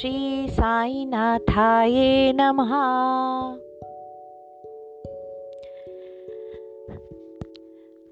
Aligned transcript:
श्री 0.00 0.46
साईनाथाय 0.50 1.92
नमः। 2.32 2.70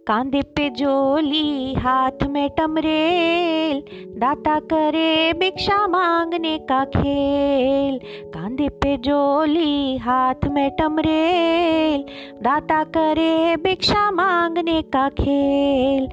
कांधे 0.07 0.43
पे 0.43 0.71
जोली, 0.71 1.75
हाथ 1.75 2.23
में 2.23 2.51
टमरेल, 2.51 3.85
दाता 4.19 4.61
करे 4.61 5.33
भिक्षा 5.33 5.87
मांगने 5.87 6.59
का 6.59 6.85
खेल। 6.85 8.01
कांधे 8.35 8.69
पे 8.69 8.97
जोली, 8.97 9.97
हाथ 9.97 10.49
में 10.51 10.71
टमरेल, 10.71 12.05
दाता 12.43 12.85
करे 12.85 13.57
भिक्षा 13.57 14.11
मांगने 14.11 14.83
का 14.83 15.09
खेल। 15.09 16.09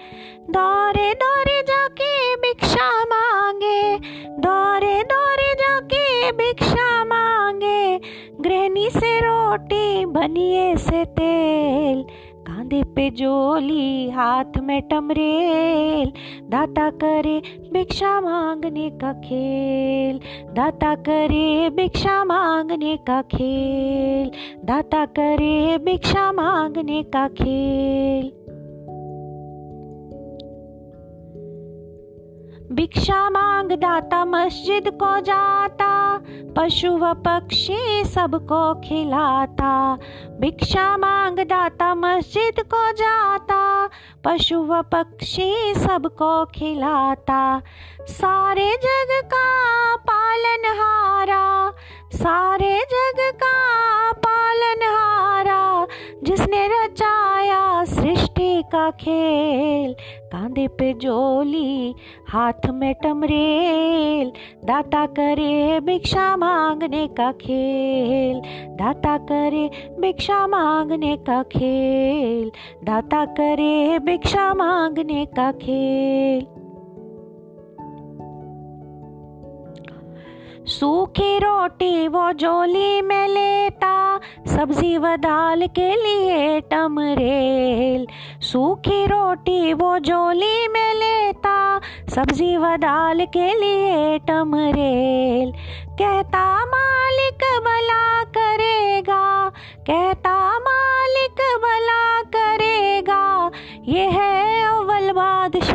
दौरे 0.49 1.13
दौरे 1.13 1.54
बनिए 10.25 10.75
से 10.75 11.05
तेल, 11.05 12.01
कांधे 12.47 12.83
पे 12.83 13.09
जोली, 13.09 14.09
हाथ 14.09 14.57
में 14.57 14.81
टमरेल। 14.81 16.11
दाता 16.49 16.89
करे 16.89 17.39
भिक्षा 17.73 18.21
मांगने 18.21 18.89
का 18.89 19.13
खेल, 19.13 20.19
दाता 20.53 20.95
करे 20.95 21.69
भिक्षा 21.69 22.23
मांगने 22.23 22.97
का 22.97 23.21
खेल, 23.21 24.31
दाता 24.65 25.05
करे 25.05 25.77
भिक्षा 25.77 26.31
मांगने 26.31 27.03
का 27.03 27.27
खेल। 27.27 28.44
भिक्षा 32.71 33.29
मांग 33.29 33.71
दाता, 33.71 34.25
मस्जिद 34.25 34.89
को 34.89 35.19
जाता, 35.19 36.17
पशु 36.57 36.97
व 36.97 37.13
पक्षी 37.13 38.03
सबको 38.05 38.73
खिलाता। 38.75 39.97
भिक्षा 40.39 40.97
मांग 40.97 41.39
दाता, 41.39 41.95
मस्जिद 41.95 42.55
को 42.59 42.91
जाता, 42.91 43.89
पशु 44.23 44.63
व 44.63 44.81
पक्षी 44.81 45.73
सबको 45.73 46.45
खिलाता। 46.45 47.61
सारे 48.01 48.71
जग 48.71 49.27
का 49.27 49.95
पालनहारा 49.95 51.73
सारे 52.13 52.79
जग 52.79 53.37
का 53.43 53.57
पालनहारा 54.11 55.87
जिसने 56.23 56.67
रचाया 56.67 57.44
का 58.85 58.91
खेल, 58.91 59.93
कांधे 60.31 60.67
पे 60.67 60.93
जोली, 60.93 61.95
हाथ 62.29 62.69
में 62.69 62.95
टमरेल। 63.03 64.31
दाता 64.65 65.05
करे 65.05 65.79
भिक्षा 65.79 66.37
मांगने 66.37 67.07
का 67.07 67.31
खेल, 67.31 68.41
दाता 68.75 69.17
करे 69.17 69.69
भिक्षा 69.99 70.47
मांगने 70.47 71.17
का 71.17 71.43
खेल, 71.43 72.51
दाता 72.83 73.25
करे 73.25 73.99
भिक्षा 73.99 74.53
मांगने 74.53 75.25
का 75.25 75.51
खेल। 75.51 76.64
सूखी 80.67 81.37
रोटी 81.39 82.07
वो 82.07 82.31
जोली 82.33 83.01
में 83.01 83.27
लेता 83.27 84.19
सब्ज़ी 84.47 84.97
व 84.97 85.15
दाल 85.15 85.67
के 85.67 85.89
लिए 85.95 86.59
टमरेल। 86.61 88.07
सूखी 88.41 89.05
रोटी 89.05 89.73
वो 89.73 89.97
जोली 89.99 90.67
में 90.67 90.93
लेता 90.93 91.81
सब्ज़ी 92.15 92.57
व 92.57 92.75
दाल 92.77 93.25
के 93.25 93.47
लिए 93.59 94.19
टमरेल। 94.19 95.51
कहता, 96.01 96.65
मालिक 96.65 97.43
भला 97.65 98.23
करेगा, 98.37 99.49
कहता, 99.87 100.59
मालिक 100.59 101.41
भला 101.63 102.21
करेगा 102.35 103.51
ये 103.87 104.05
है 104.09 104.34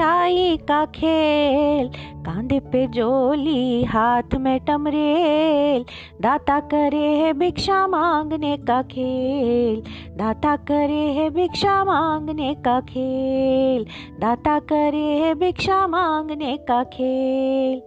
बादशाही 0.01 0.57
का 0.57 0.85
खेल, 0.87 1.89
कांधे 2.25 2.59
पे 2.61 2.87
जोली, 2.87 3.85
हाथ 3.85 4.35
में 4.35 4.59
टमरेल। 4.61 5.85
दाता 6.21 6.59
करे 6.61 7.09
है 7.17 7.33
भिक्षा 7.33 7.87
मांगने 7.87 8.57
का 8.57 8.81
खेल, 8.83 9.83
दाता 10.17 10.57
करे 10.57 11.05
है 11.13 11.29
भिक्षा 11.31 11.85
मांगने 11.85 12.55
का 12.55 12.81
खेल, 12.81 13.87
दाता 14.21 14.59
करे 14.59 15.07
है 15.19 15.35
भिक्षा 15.35 15.87
मांगने 15.87 16.57
का 16.57 16.83
खेल। 16.85 17.81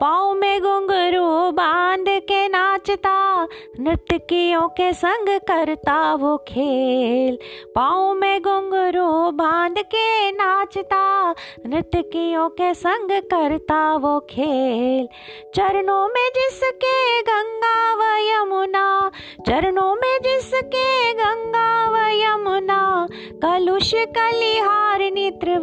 पाँव 0.00 0.34
में 0.34 0.60
घुंघरू 0.60 1.50
बाँध 1.52 2.04
के 2.08 2.46
नाचता 2.48 3.46
नृतकियों 3.80 4.68
के 4.68 4.92
संग 4.92 5.28
करता 5.40 6.14
वो 6.14 6.36
खेल। 6.48 7.38
पाँव 7.74 8.14
में 8.14 8.42
घुंघरू 8.42 9.30
बाँध 9.30 9.78
के 9.78 10.30
नाचता 10.30 11.34
नृतकियों 11.66 12.48
के 12.48 12.74
संग 12.74 13.10
करता 13.22 13.96
वो 13.96 14.20
खेल। 14.20 15.08
चरणों 15.54 16.08
में 16.08 16.28
जिसके 16.34 17.22
गंगा 17.22 17.94
व 17.94 18.02
यमुना, 18.28 19.10
चरणों 19.46 19.94
में 19.94 20.18
जिसके 20.22 21.12
गंगा 21.12 21.90
व 21.90 21.96
यमुना 22.12 22.69
कलुष 23.44 23.94
कलिहार 23.94 24.98
नित्र 25.00 25.60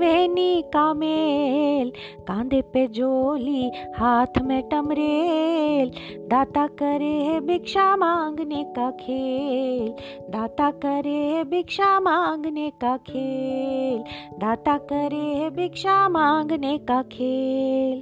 का 0.74 0.94
मेल। 0.94 1.92
कांधे 2.28 2.62
पे 2.62 2.88
जोली 2.88 3.72
हाथ 3.98 4.42
में 4.42 4.70
टमरेल। 4.70 5.92
दाता 6.28 6.68
करे 6.68 7.06
है 7.06 7.40
भिक्षा 7.40 7.96
मांगने 7.96 8.64
का 8.64 8.92
खेल। 8.92 9.94
दाता 10.30 10.72
करे 10.72 11.16
है 11.16 11.44
भिक्षा 11.44 12.00
मांगने 12.00 12.70
का 12.70 12.98
खेल। 12.98 14.04
दाता 14.38 14.78
करे 14.78 15.36
है 15.36 15.50
भिक्षा 15.50 16.10
मांगने 16.10 16.78
का 16.78 17.02
खेल। 17.02 18.02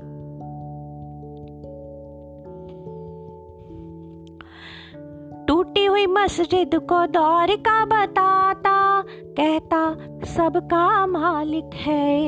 टूटी 5.48 5.86
हुई 5.86 6.08
मस्जिद 6.08 6.76
को 6.76 7.08
दौर 7.08 7.56
का 7.56 7.86
बताता 7.86 8.85
कहता, 9.40 9.96
सबका 10.26 11.06
मालिक 11.08 11.70
है 11.74 12.22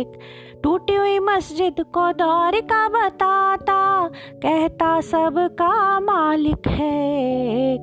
एक। 0.00 0.18
टूटी 0.62 0.94
हुई 0.94 1.18
मस्जिद 1.18 1.74
को 1.80 2.12
दौर 2.12 2.60
का 2.60 2.88
बताता, 2.88 4.08
कहता, 4.42 5.00
सबका 5.00 6.00
मालिक 6.00 6.68
है 6.68 7.76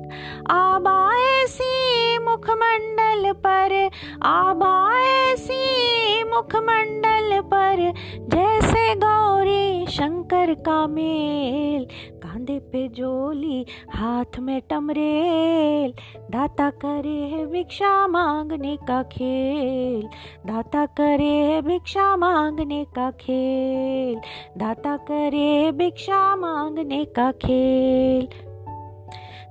आबा 0.50 0.96
ऐसी 1.42 2.18
मुखमंडल 2.18 3.32
पर, 3.32 3.90
आबा 4.22 4.72
ऐसी 5.00 6.24
मुखमंडल 6.24 7.40
पर, 7.40 7.92
जैसे 8.28 8.94
गौरी 8.94 9.86
शंकर 9.86 10.54
का 10.54 10.86
मेल। 10.86 11.86
कांधे 12.32 12.58
पे 12.58 12.88
जोली 12.88 13.66
हाथ 13.94 14.38
में 14.38 14.62
टमरेल। 14.70 15.94
दाता 16.30 16.70
करे 16.70 17.08
है 17.08 17.46
भिक्षा 17.46 18.06
मांगने 18.06 18.76
का 18.76 19.02
खेल। 19.02 20.02
दाता 20.46 20.86
करे 20.86 21.28
है 21.28 21.62
भिक्षा 21.62 22.16
मांगने 22.16 22.84
का 22.84 23.10
खेल। 23.10 24.20
दाता 24.58 24.96
करे 24.96 25.72
भिक्षा 25.72 26.36
मांगने 26.36 27.04
का 27.04 27.32
खेल। 27.32 28.28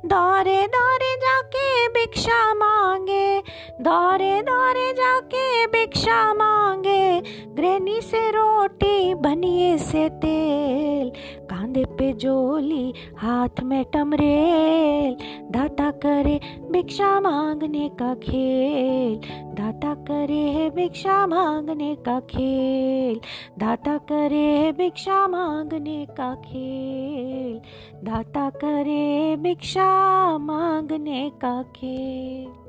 दौरे 0.05 0.67
दौरे 0.67 1.15
जाके 1.15 1.87
भिक्षा 1.87 2.53
मांगे। 2.53 3.39
दौरे 3.81 4.41
दौरे 4.41 4.93
जाके 4.93 5.67
भिक्षा 5.67 6.33
मांगे। 6.33 7.21
गृहणी 7.47 8.01
से 8.01 8.31
रोटी, 8.31 9.13
बनिए 9.13 9.77
से 9.77 10.09
तेल। 10.09 11.11
पे 12.01 12.13
जोली 12.13 12.93
हाथ 13.17 13.63
में 13.63 13.85
टमरेल। 13.85 15.17
दाता 15.51 15.91
करे 15.91 16.39
भिक्षा 16.71 17.19
मांगने 17.19 17.89
का 17.89 18.15
खेल। 18.15 19.15
दाता 19.53 19.93
करे 19.93 20.37
है 20.37 20.69
भिक्षा 20.69 21.27
मांगने 21.27 21.95
का 21.95 22.19
खेल। 22.19 23.21
दाता 23.59 23.97
करे 23.97 24.37
है 24.37 24.71
भिक्षा 24.71 25.27
मांगने 25.27 26.05
का 26.05 26.35
खेल। 26.35 27.61
दाता 28.03 28.49
करे 28.49 29.35
भिक्षा 29.35 30.37
मांगने 30.37 31.31
का 31.35 31.63
खेल। 31.63 32.60